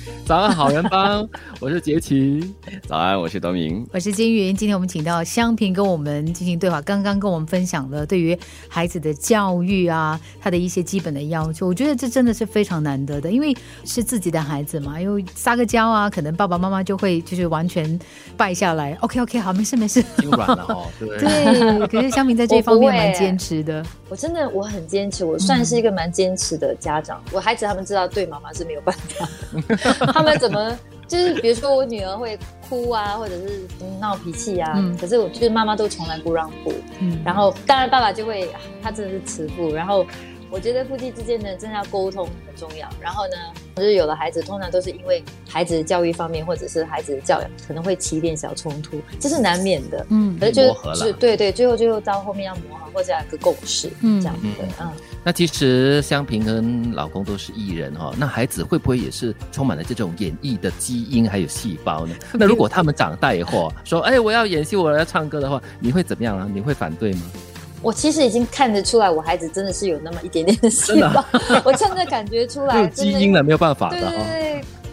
[0.24, 1.28] 早安，好人帮，
[1.60, 2.54] 我是杰奇。
[2.86, 3.86] 早安，我是德明。
[3.92, 4.54] 我是金云。
[4.54, 8.38] 今天我们请到香平跟我们进行对话，刚刚跟我们分享了对于
[8.68, 11.66] 孩子的教育啊，他的一些基本的要求。
[11.66, 13.54] 我觉得这真的是非常难得的，因为
[13.84, 17.98] 是自己的孩子嘛，因为撒个娇啊，可能爸爸妈妈就会就是完全
[18.36, 18.96] 败下来。
[19.00, 20.86] OK OK，好，没事没事，心软了哦。
[20.98, 21.18] 对。
[21.18, 23.84] 对，可是香平在这一方面蛮坚持的。
[24.10, 27.22] 我真的我很坚持，我算是一个蛮坚持的家长。
[27.30, 29.28] 我孩子他们知道，对妈妈是没有办法。
[30.12, 30.76] 他们怎么
[31.06, 32.36] 就是，比如说我女儿会
[32.68, 33.62] 哭啊，或者是
[34.00, 36.72] 闹脾气啊，可是我就是妈妈都从来不让步。
[36.98, 38.50] 嗯，然后当然爸爸就会，
[38.82, 39.72] 他真的是慈父。
[39.72, 40.04] 然后
[40.50, 42.88] 我觉得夫妻之间呢，真的要沟通很重要。
[43.00, 43.32] 然后呢，
[43.76, 50.04] 就是有了孩子，通常都是因为孩子的教育方面，或者是孩子的教养，可能会起一点小冲突，这是难免的。
[50.10, 54.90] 嗯，可是就是对对，最后最后到后面要磨合，或者有个共识，嗯，这样子的，嗯。
[55.22, 62.14] 那其实香萍跟老公都是艺人哈，那孩子会不会也是充满了这种演艺的基因还有细胞呢？
[62.32, 66.48] 那如果他们长大以后说，哎，我要演戏，我要唱歌的话，你会怎么样啊？
[66.52, 67.22] 你会反对吗？
[67.82, 71.24] 我其实已经看得出来，我孩子真的是有那么一点点的细胞，
[71.64, 74.12] 我真的感觉出来， 基因了，没有办法的哈。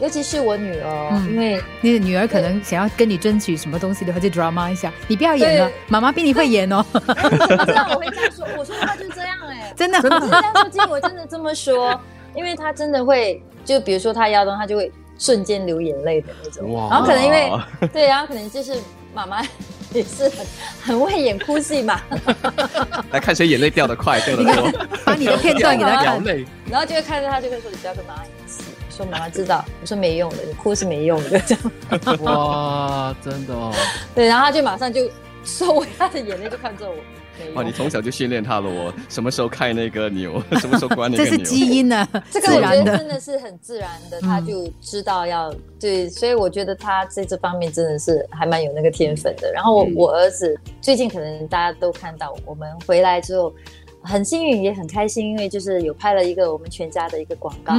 [0.00, 4.92] 尤其是我女儿，因为你的女儿可能想要跟你争取什么东西的话，就 drama 一下。
[5.06, 6.84] 你不要演了，妈妈比你会演哦。
[6.92, 9.98] 知道我会这样说，我说话就这样哎，真的。
[9.98, 11.98] 我是今天我真的这么说，
[12.34, 16.68] 因为她真的会，就比如说她腰动，她就会瞬间流眼泪的那种。
[16.90, 17.52] 然后可能因为
[17.92, 18.74] 对，然后可能就是
[19.14, 19.40] 妈妈
[19.94, 20.46] 也是很
[20.82, 22.00] 很会演哭戏嘛。
[23.10, 24.70] 来看谁眼泪掉的快，掉的多。
[25.04, 26.22] 把你的片段给他看，
[26.70, 32.18] 然后就会看着他，就会说：“你不要跟妈妈演戏。”说妈妈知道，我说没用的，你哭是没用的，这样。
[32.22, 33.72] 哇，真的哦。
[34.14, 35.10] 对，然后他就马上就
[35.44, 36.96] 收回他的眼泪，就看着我。
[37.54, 41.32] 哇，你从小就训练他了，我什么时候开那个牛， 什么时候关那个钮。
[41.32, 49.50] 这是基因呢， 这个我觉得真的是很自然的，他就知道要对，所以我觉得他在这方面真的是还蛮有那个天分的。
[49.52, 53.52] 然后我我儿子最近可能大家都看到，我们回来之后。
[54.06, 57.72] 很幸运，也很开心，因为就是有拍了一个我们全家的一个广告。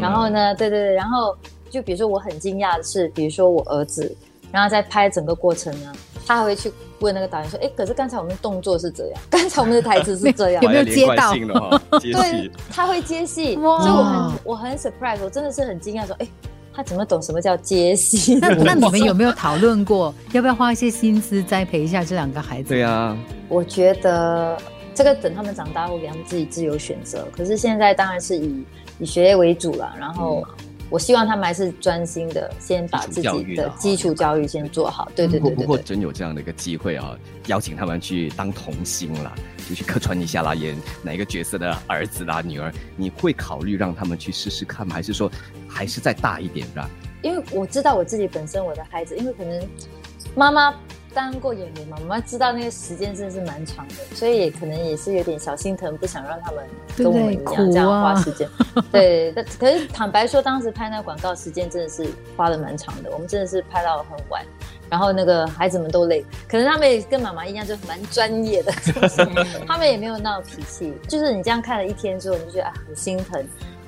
[0.00, 1.36] 然后呢，对对对，然后
[1.70, 4.16] 就比如说我很惊讶的是，比如说我儿子，
[4.52, 5.92] 然后在拍整个过程呢，
[6.24, 6.72] 他还会去
[7.02, 11.34] 问那个导演说：“哎，可是刚才我们动作是这样， 刚才我们的台词是这样， 有没有接到？”
[12.00, 16.28] 对，他会接戏，所以我很我很 surprise，我真的是很惊讶，说：“哎，
[16.72, 22.70] 他怎么懂什么叫接戏？”那那你们有没有讨论过，要不要花一些心思栽培一下这两个孩子？
[22.70, 23.16] 对呀，
[23.48, 24.56] 我觉得。
[24.94, 27.26] 这个等他们长大后给他们自己自由选择。
[27.34, 28.62] 可是现在当然是以
[28.98, 29.90] 以学业为主了。
[29.98, 30.46] 然后
[30.92, 35.10] 我希望他们还是专心的，先把自己的基础教育先做好。
[35.16, 35.50] 对对对。
[35.52, 37.16] 不过真有这样的一个机会啊，
[37.46, 39.34] 邀请他们去当童星啦，
[39.66, 44.94] 就去客串一下啦，演哪一个角色的儿子啦、女儿，你会考虑让他们去试试看吗？
[44.94, 45.32] 还是说
[45.66, 46.90] 还是再大一点吧？
[47.22, 49.66] 因为我知道我自己本身我的孩子，因为可能
[50.36, 50.74] 妈妈。
[51.14, 56.64] 当过演员嘛，妈妈知道那个时间真的是蛮长的，所以也可能也是有点小心疼，不想让他们
[56.96, 58.48] 跟我们一样这样花时间。
[58.90, 62.06] 对，但可是坦白说，当时拍那广告时间真的是
[62.36, 64.44] 花的蛮长的，我们真的是拍到很晚，
[64.88, 68.72] 然后那个孩子们都累，可能他们也跟妈妈一样，就蛮专业的，
[69.66, 73.44] 他们也没有闹脾气，就是你这样看了一天之后，你就觉得啊很心疼。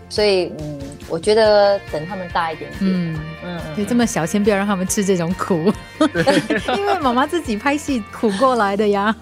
[0.08, 0.78] 所以，嗯，
[1.08, 5.72] 我觉得等他们大一点，嗯嗯，就这么小，先不要让他们吃这种苦，
[6.76, 9.14] 因为妈妈自己拍戏苦过来的呀。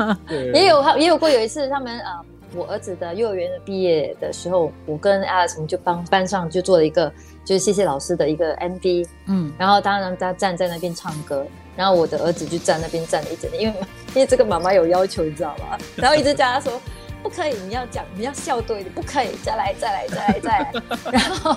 [0.52, 2.20] 也有也有过有一次，他们啊，
[2.54, 7.10] 我儿子的幼儿园的毕业的时候，我跟 Alex 就帮班上就做了一个，
[7.44, 13.74] 就是谢谢老师的一个 MV，嗯，然后当然他站在那边唱歌，然后我的儿子就站那边站了一整天，因为
[14.14, 15.78] 因为这个妈妈有要求，你知道吗？
[15.96, 16.80] 然后一直叫他说。
[17.22, 20.72] 不可以，你要讲，你要笑多一点，不可以，再来，再来，再来，再来。
[21.12, 21.56] 然后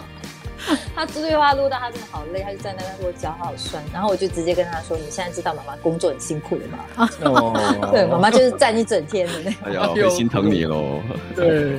[0.95, 3.83] 他这句话录到他真的好累，他就站在那边说脚好酸。
[3.93, 9.59] 然后我就直接跟他说：“你现在知道妈妈工作很辛苦了吗？”哦， 对，妈妈就是站一整天的那种。
[9.65, 11.01] 哎呀，心疼你喽。
[11.35, 11.77] 对。